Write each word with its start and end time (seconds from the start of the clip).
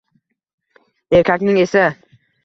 Erkakning 1.19 1.59
esa 1.65 1.83